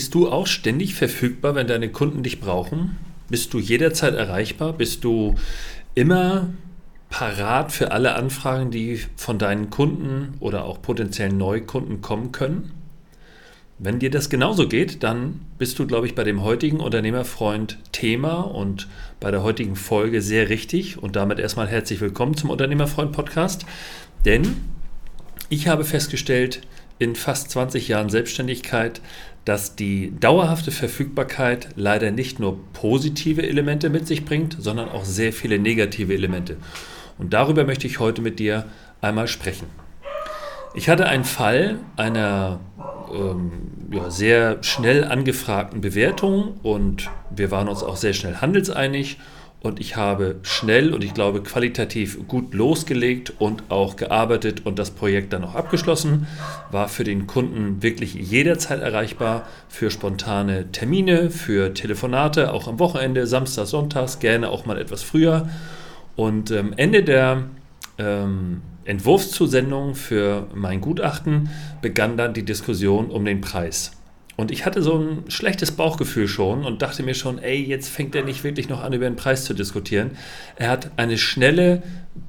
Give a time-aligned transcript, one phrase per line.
[0.00, 2.96] Bist du auch ständig verfügbar, wenn deine Kunden dich brauchen?
[3.28, 4.72] Bist du jederzeit erreichbar?
[4.72, 5.34] Bist du
[5.94, 6.48] immer
[7.10, 12.72] parat für alle Anfragen, die von deinen Kunden oder auch potenziellen Neukunden kommen können?
[13.78, 18.40] Wenn dir das genauso geht, dann bist du, glaube ich, bei dem heutigen Unternehmerfreund Thema
[18.40, 18.88] und
[19.20, 20.96] bei der heutigen Folge sehr richtig.
[20.96, 23.66] Und damit erstmal herzlich willkommen zum Unternehmerfreund Podcast.
[24.24, 24.56] Denn
[25.50, 26.62] ich habe festgestellt,
[27.00, 29.00] in fast 20 Jahren Selbstständigkeit,
[29.44, 35.32] dass die dauerhafte Verfügbarkeit leider nicht nur positive Elemente mit sich bringt, sondern auch sehr
[35.32, 36.56] viele negative Elemente.
[37.18, 38.66] Und darüber möchte ich heute mit dir
[39.00, 39.66] einmal sprechen.
[40.74, 42.60] Ich hatte einen Fall einer
[43.12, 43.50] ähm,
[43.90, 49.18] ja, sehr schnell angefragten Bewertung und wir waren uns auch sehr schnell handelseinig
[49.62, 54.90] und ich habe schnell und ich glaube qualitativ gut losgelegt und auch gearbeitet und das
[54.90, 56.26] Projekt dann auch abgeschlossen.
[56.70, 63.26] War für den Kunden wirklich jederzeit erreichbar für spontane Termine, für Telefonate, auch am Wochenende,
[63.26, 65.48] Samstag, Sonntags, gerne auch mal etwas früher.
[66.16, 67.44] Und ähm, Ende der
[67.98, 71.50] ähm, Entwurfszusendung für mein Gutachten
[71.82, 73.92] begann dann die Diskussion um den Preis.
[74.36, 78.14] Und ich hatte so ein schlechtes Bauchgefühl schon und dachte mir schon, ey, jetzt fängt
[78.14, 80.12] er nicht wirklich noch an, über den Preis zu diskutieren.
[80.56, 81.82] Er hat eine schnelle,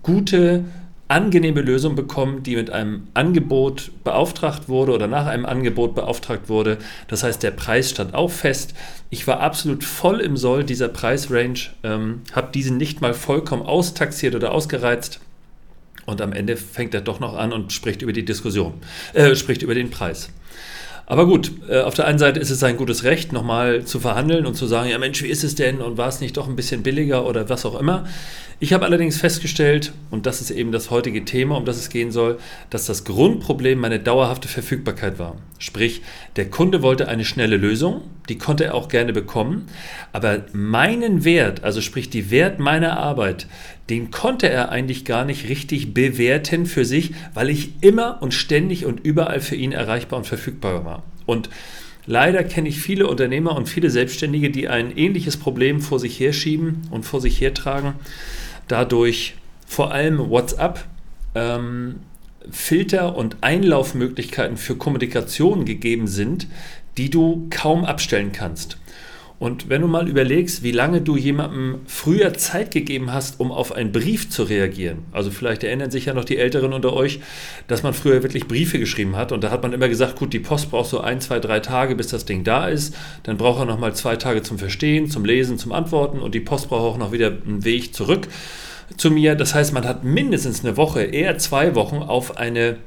[0.04, 0.66] gute,
[1.12, 6.78] angenehme Lösung bekommen, die mit einem Angebot beauftragt wurde oder nach einem Angebot beauftragt wurde.
[7.10, 8.74] Das heißt, der Preis stand auch fest.
[9.10, 14.36] Ich war absolut voll im Soll dieser Preisrange, ähm, habe diesen nicht mal vollkommen austaxiert
[14.36, 15.20] oder ausgereizt.
[16.06, 18.74] Und am Ende fängt er doch noch an und spricht über die Diskussion,
[19.14, 20.30] äh, spricht über den Preis.
[21.12, 24.46] Aber gut, äh, auf der einen Seite ist es sein gutes Recht, nochmal zu verhandeln
[24.46, 26.56] und zu sagen, ja Mensch, wie ist es denn und war es nicht doch ein
[26.56, 28.06] bisschen billiger oder was auch immer.
[28.62, 32.12] Ich habe allerdings festgestellt, und das ist eben das heutige Thema, um das es gehen
[32.12, 32.38] soll,
[32.70, 35.36] dass das Grundproblem meine dauerhafte Verfügbarkeit war.
[35.60, 36.02] Sprich,
[36.38, 39.66] der Kunde wollte eine schnelle Lösung, die konnte er auch gerne bekommen,
[40.14, 43.48] aber meinen Wert, also sprich die Wert meiner Arbeit,
[43.90, 48.86] den konnte er eigentlich gar nicht richtig bewerten für sich, weil ich immer und ständig
[48.86, 51.04] und überall für ihn erreichbar und verfügbar war.
[51.26, 51.50] Und
[52.08, 56.82] Leider kenne ich viele Unternehmer und viele Selbstständige, die ein ähnliches Problem vor sich herschieben
[56.90, 57.94] und vor sich hertragen
[58.72, 59.36] dadurch
[59.68, 60.86] vor allem WhatsApp
[61.36, 61.98] ähm,
[62.50, 66.48] Filter und Einlaufmöglichkeiten für Kommunikation gegeben sind,
[66.98, 68.78] die du kaum abstellen kannst.
[69.42, 73.72] Und wenn du mal überlegst, wie lange du jemandem früher Zeit gegeben hast, um auf
[73.72, 77.22] einen Brief zu reagieren, also vielleicht erinnern sich ja noch die Älteren unter euch,
[77.68, 80.40] dass man früher wirklich Briefe geschrieben hat und da hat man immer gesagt, gut, die
[80.40, 83.66] Post braucht so ein, zwei, drei Tage, bis das Ding da ist, dann braucht er
[83.66, 87.12] nochmal zwei Tage zum Verstehen, zum Lesen, zum Antworten und die Post braucht auch noch
[87.12, 88.28] wieder einen Weg zurück
[88.96, 89.34] zu mir.
[89.34, 92.78] Das heißt, man hat mindestens eine Woche, eher zwei Wochen auf eine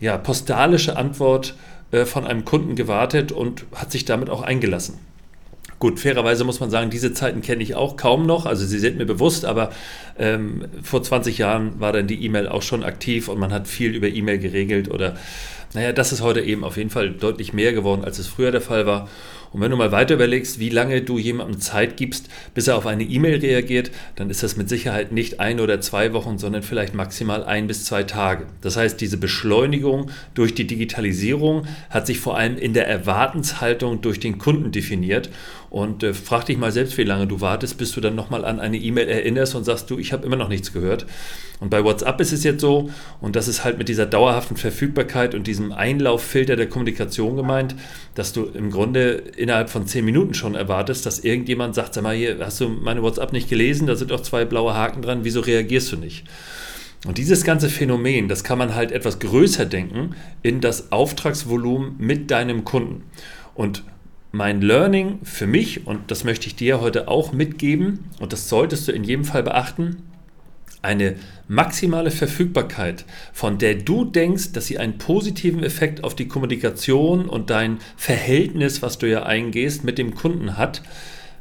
[0.00, 1.56] ja, postalische Antwort
[1.90, 5.09] äh, von einem Kunden gewartet und hat sich damit auch eingelassen.
[5.80, 8.44] Gut, fairerweise muss man sagen, diese Zeiten kenne ich auch kaum noch.
[8.44, 9.70] Also sie sind mir bewusst, aber
[10.18, 13.94] ähm, vor 20 Jahren war dann die E-Mail auch schon aktiv und man hat viel
[13.94, 15.16] über E-Mail geregelt oder
[15.74, 18.60] naja, das ist heute eben auf jeden Fall deutlich mehr geworden, als es früher der
[18.60, 19.08] Fall war.
[19.52, 22.86] Und wenn du mal weiter überlegst, wie lange du jemandem Zeit gibst, bis er auf
[22.86, 26.94] eine E-Mail reagiert, dann ist das mit Sicherheit nicht ein oder zwei Wochen, sondern vielleicht
[26.94, 28.46] maximal ein bis zwei Tage.
[28.60, 34.20] Das heißt, diese Beschleunigung durch die Digitalisierung hat sich vor allem in der Erwartenshaltung durch
[34.20, 35.30] den Kunden definiert.
[35.68, 38.58] Und äh, frag dich mal selbst, wie lange du wartest, bis du dann nochmal an
[38.58, 41.06] eine E-Mail erinnerst und sagst, du, ich habe immer noch nichts gehört.
[41.60, 45.34] Und bei WhatsApp ist es jetzt so, und das ist halt mit dieser dauerhaften Verfügbarkeit
[45.34, 47.74] und diesem Einlauffilter der Kommunikation gemeint,
[48.14, 52.16] dass du im Grunde innerhalb von zehn Minuten schon erwartest, dass irgendjemand sagt, sag mal,
[52.16, 53.86] hier, hast du meine WhatsApp nicht gelesen?
[53.86, 56.24] Da sind auch zwei blaue Haken dran, wieso reagierst du nicht?
[57.06, 62.30] Und dieses ganze Phänomen, das kann man halt etwas größer denken in das Auftragsvolumen mit
[62.30, 63.04] deinem Kunden.
[63.54, 63.84] Und
[64.32, 68.86] mein Learning für mich, und das möchte ich dir heute auch mitgeben, und das solltest
[68.86, 70.02] du in jedem Fall beachten,
[70.82, 71.16] eine
[71.48, 77.50] maximale Verfügbarkeit, von der du denkst, dass sie einen positiven Effekt auf die Kommunikation und
[77.50, 80.82] dein Verhältnis, was du ja eingehst, mit dem Kunden hat,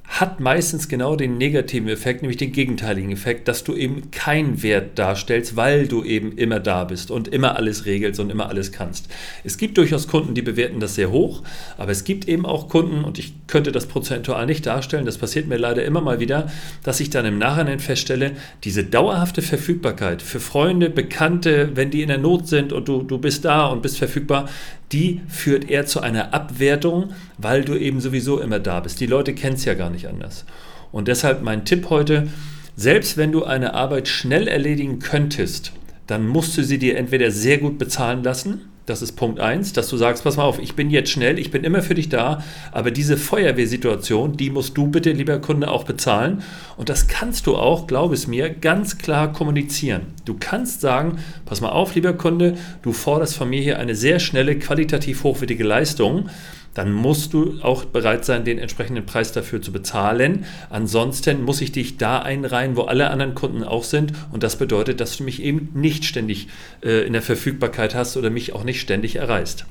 [0.10, 4.98] hat meistens genau den negativen Effekt, nämlich den gegenteiligen Effekt, dass du eben keinen Wert
[4.98, 9.08] darstellst, weil du eben immer da bist und immer alles regelst und immer alles kannst.
[9.44, 11.44] Es gibt durchaus Kunden, die bewerten das sehr hoch,
[11.78, 15.48] aber es gibt eben auch Kunden, und ich könnte das prozentual nicht darstellen, das passiert
[15.48, 16.52] mir leider immer mal wieder,
[16.84, 18.32] dass ich dann im Nachhinein feststelle,
[18.64, 23.20] diese dauerhafte Verfügbarkeit für Freunde, Bekannte, wenn die in der Not sind und du, du
[23.20, 24.50] bist da und bist verfügbar,
[24.92, 29.00] die führt eher zu einer Abwertung, weil du eben sowieso immer da bist.
[29.00, 30.46] Die Leute kennen es ja gar nicht anders.
[30.92, 32.28] Und deshalb mein Tipp heute,
[32.76, 35.74] selbst wenn du eine Arbeit schnell erledigen könntest,
[36.08, 39.88] dann musst du sie dir entweder sehr gut bezahlen lassen, Das ist Punkt 1, dass
[39.88, 42.44] du sagst, pass mal auf, ich bin jetzt schnell, ich bin immer für dich da,
[42.72, 46.42] aber diese Feuerwehrsituation, die musst du bitte, lieber Kunde, auch bezahlen.
[46.76, 50.08] Und das kannst du auch, glaub es mir, ganz klar kommunizieren.
[50.26, 54.18] Du kannst sagen, pass mal auf, lieber Kunde, du forderst von mir hier eine sehr
[54.18, 56.28] schnelle, qualitativ hochwertige Leistung
[56.74, 60.46] dann musst du auch bereit sein, den entsprechenden Preis dafür zu bezahlen.
[60.70, 64.14] Ansonsten muss ich dich da einreihen, wo alle anderen Kunden auch sind.
[64.32, 66.48] Und das bedeutet, dass du mich eben nicht ständig
[66.84, 69.66] äh, in der Verfügbarkeit hast oder mich auch nicht ständig erreichst.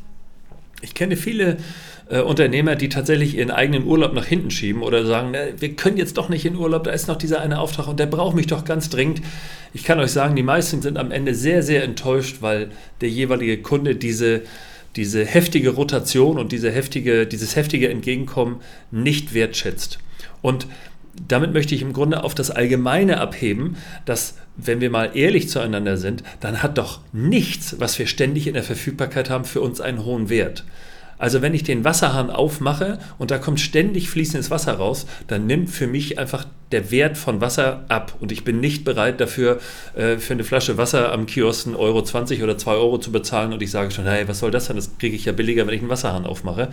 [0.81, 1.57] Ich kenne viele
[2.09, 5.97] äh, Unternehmer, die tatsächlich ihren eigenen Urlaub nach hinten schieben oder sagen, äh, wir können
[5.97, 8.47] jetzt doch nicht in Urlaub, da ist noch dieser eine Auftrag und der braucht mich
[8.47, 9.21] doch ganz dringend.
[9.75, 13.59] Ich kann euch sagen, die meisten sind am Ende sehr, sehr enttäuscht, weil der jeweilige
[13.59, 14.43] Kunde diese
[14.99, 18.61] diese heftige Rotation und diese heftige, dieses heftige Entgegenkommen
[18.91, 20.01] nicht wertschätzt.
[20.43, 20.67] Und
[21.29, 25.97] damit möchte ich im Grunde auf das Allgemeine abheben, dass, wenn wir mal ehrlich zueinander
[25.97, 30.05] sind, dann hat doch nichts, was wir ständig in der Verfügbarkeit haben, für uns einen
[30.05, 30.65] hohen Wert.
[31.19, 35.71] Also wenn ich den Wasserhahn aufmache und da kommt ständig fließendes Wasser raus, dann nimmt
[35.71, 38.15] für mich einfach der Wert von Wasser ab.
[38.21, 39.61] Und ich bin nicht bereit dafür,
[39.97, 43.53] äh, für eine Flasche Wasser am Kiosk 1,20 Euro oder 2 Euro zu bezahlen.
[43.53, 44.77] Und ich sage schon, hey, was soll das denn?
[44.77, 46.69] Das kriege ich ja billiger, wenn ich einen Wasserhahn aufmache.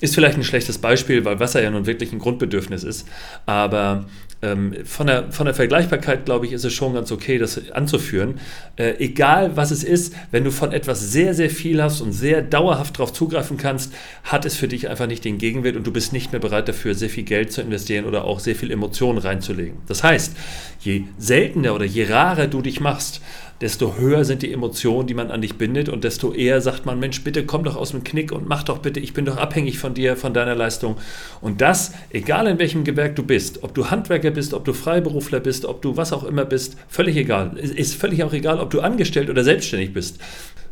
[0.00, 3.06] Ist vielleicht ein schlechtes Beispiel, weil Wasser ja nun wirklich ein Grundbedürfnis ist.
[3.44, 4.06] Aber
[4.42, 8.40] ähm, von, der, von der Vergleichbarkeit, glaube ich, ist es schon ganz okay, das anzuführen.
[8.76, 12.40] Äh, egal was es ist, wenn du von etwas sehr, sehr viel hast und sehr
[12.40, 13.92] dauerhaft darauf zugreifen kannst,
[14.24, 16.94] hat es für dich einfach nicht den Gegenwert und du bist nicht mehr bereit dafür,
[16.94, 19.78] sehr viel Geld zu investieren oder auch sehr viel Emotionen reinzulegen.
[19.86, 20.34] Das heißt,
[20.80, 23.20] je seltener oder je rarer du dich machst,
[23.60, 26.98] desto höher sind die Emotionen, die man an dich bindet und desto eher sagt man,
[26.98, 29.78] Mensch, bitte komm doch aus dem Knick und mach doch bitte, ich bin doch abhängig
[29.78, 30.96] von dir, von deiner Leistung.
[31.42, 35.40] Und das, egal in welchem Gewerk du bist, ob du Handwerker bist, ob du Freiberufler
[35.40, 37.56] bist, ob du was auch immer bist, völlig egal.
[37.58, 40.18] Ist völlig auch egal, ob du angestellt oder selbstständig bist.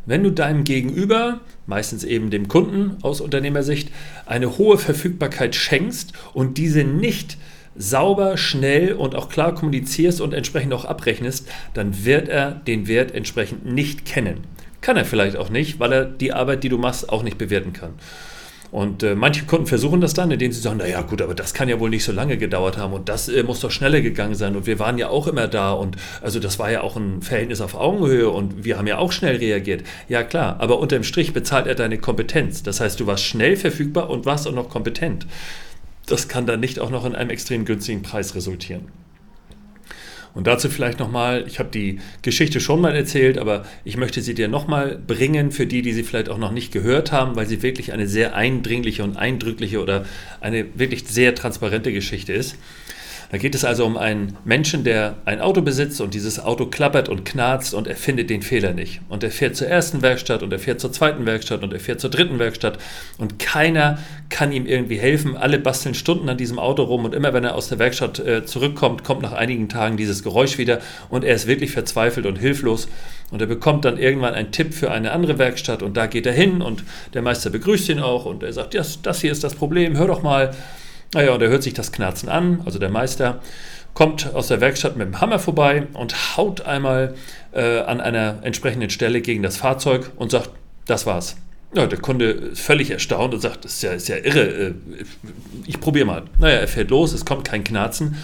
[0.07, 3.89] Wenn du deinem Gegenüber, meistens eben dem Kunden aus Unternehmersicht,
[4.25, 7.37] eine hohe Verfügbarkeit schenkst und diese nicht
[7.79, 13.15] sauber, schnell und auch klar kommunizierst und entsprechend auch abrechnest, dann wird er den Wert
[13.15, 14.41] entsprechend nicht kennen.
[14.81, 17.73] Kann er vielleicht auch nicht, weil er die Arbeit, die du machst, auch nicht bewerten
[17.73, 17.93] kann.
[18.71, 21.69] Und äh, manche Kunden versuchen das dann, indem sie sagen, naja gut, aber das kann
[21.69, 24.55] ja wohl nicht so lange gedauert haben und das äh, muss doch schneller gegangen sein
[24.55, 27.61] und wir waren ja auch immer da und also das war ja auch ein Verhältnis
[27.61, 29.83] auf Augenhöhe und wir haben ja auch schnell reagiert.
[30.07, 32.61] Ja klar, aber unterm Strich bezahlt er deine Kompetenz.
[32.61, 35.25] Das heißt, du warst schnell verfügbar und warst auch noch kompetent
[36.05, 38.87] das kann dann nicht auch noch in einem extrem günstigen Preis resultieren.
[40.33, 44.35] Und dazu vielleicht nochmal, ich habe die Geschichte schon mal erzählt, aber ich möchte sie
[44.35, 47.63] dir nochmal bringen für die, die sie vielleicht auch noch nicht gehört haben, weil sie
[47.63, 50.05] wirklich eine sehr eindringliche und eindrückliche oder
[50.39, 52.55] eine wirklich sehr transparente Geschichte ist.
[53.31, 57.09] Da geht es also um einen Menschen, der ein Auto besitzt und dieses Auto klappert
[57.09, 59.01] und knarzt und er findet den Fehler nicht.
[59.07, 61.99] Und er fährt zur ersten Werkstatt und er fährt zur zweiten Werkstatt und er fährt
[61.99, 62.79] zur dritten Werkstatt
[63.19, 63.99] und keiner
[64.29, 65.37] kann ihm irgendwie helfen.
[65.37, 68.45] Alle basteln Stunden an diesem Auto rum und immer wenn er aus der Werkstatt äh,
[68.45, 70.79] zurückkommt, kommt nach einigen Tagen dieses Geräusch wieder
[71.09, 72.87] und er ist wirklich verzweifelt und hilflos.
[73.29, 76.33] Und er bekommt dann irgendwann einen Tipp für eine andere Werkstatt und da geht er
[76.33, 76.83] hin und
[77.13, 80.07] der Meister begrüßt ihn auch und er sagt, das, das hier ist das Problem, hör
[80.07, 80.55] doch mal.
[81.13, 83.41] Naja, und er hört sich das Knarzen an, also der Meister
[83.93, 87.15] kommt aus der Werkstatt mit dem Hammer vorbei und haut einmal
[87.51, 90.51] äh, an einer entsprechenden Stelle gegen das Fahrzeug und sagt,
[90.85, 91.35] das war's.
[91.75, 94.73] Ja, der Kunde ist völlig erstaunt und sagt, das ist ja, ist ja irre, äh,
[95.65, 96.23] ich probiere mal.
[96.39, 98.17] Naja, er fährt los, es kommt kein Knarzen.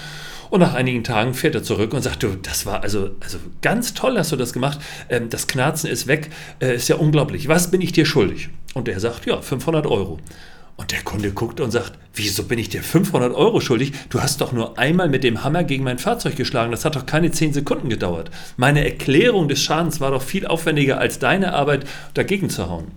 [0.49, 3.93] Und nach einigen Tagen fährt er zurück und sagt, du, das war also, also ganz
[3.93, 4.79] toll hast du das gemacht.
[5.09, 6.29] Ähm, das Knarzen ist weg,
[6.59, 7.47] äh, ist ja unglaublich.
[7.47, 8.49] Was bin ich dir schuldig?
[8.73, 10.19] Und er sagt, ja, 500 Euro.
[10.77, 13.93] Und der Kunde guckt und sagt, wieso bin ich dir 500 Euro schuldig?
[14.09, 16.71] Du hast doch nur einmal mit dem Hammer gegen mein Fahrzeug geschlagen.
[16.71, 18.29] Das hat doch keine 10 Sekunden gedauert.
[18.57, 22.91] Meine Erklärung des Schadens war doch viel aufwendiger als deine Arbeit, dagegen zu hauen.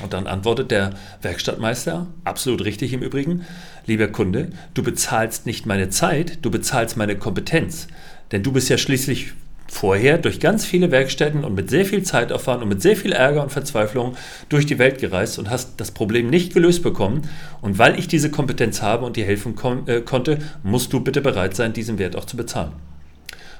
[0.00, 0.90] Und dann antwortet der
[1.22, 3.44] Werkstattmeister, absolut richtig im Übrigen,
[3.86, 7.88] lieber Kunde, du bezahlst nicht meine Zeit, du bezahlst meine Kompetenz.
[8.30, 9.32] Denn du bist ja schließlich
[9.68, 13.42] vorher durch ganz viele Werkstätten und mit sehr viel Zeitaufwand und mit sehr viel Ärger
[13.42, 14.16] und Verzweiflung
[14.48, 17.28] durch die Welt gereist und hast das Problem nicht gelöst bekommen.
[17.60, 19.54] Und weil ich diese Kompetenz habe und dir helfen
[19.86, 22.72] äh, konnte, musst du bitte bereit sein, diesen Wert auch zu bezahlen.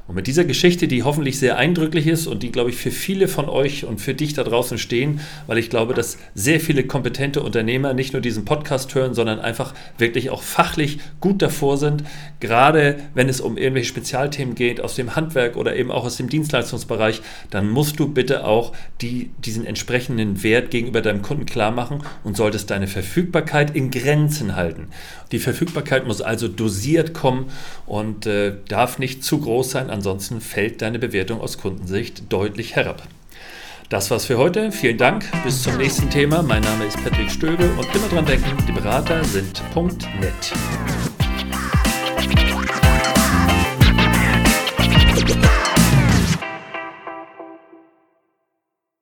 [0.08, 3.28] Und mit dieser Geschichte, die hoffentlich sehr eindrücklich ist und die, glaube ich, für viele
[3.28, 7.42] von euch und für dich da draußen stehen, weil ich glaube, dass sehr viele kompetente
[7.42, 12.04] Unternehmer nicht nur diesen Podcast hören, sondern einfach wirklich auch fachlich gut davor sind,
[12.40, 16.30] gerade wenn es um irgendwelche Spezialthemen geht aus dem Handwerk oder eben auch aus dem
[16.30, 18.72] Dienstleistungsbereich, dann musst du bitte auch
[19.02, 24.56] die, diesen entsprechenden Wert gegenüber deinem Kunden klar machen und solltest deine Verfügbarkeit in Grenzen
[24.56, 24.88] halten.
[25.32, 27.50] Die Verfügbarkeit muss also dosiert kommen
[27.84, 33.02] und äh, darf nicht zu groß sein, ansonsten fällt deine Bewertung aus Kundensicht deutlich herab.
[33.88, 34.70] Das war's für heute.
[34.70, 35.24] Vielen Dank.
[35.44, 36.42] Bis zum nächsten Thema.
[36.42, 40.97] Mein Name ist Patrick Stöbe und immer dran denken, die Berater sind.net.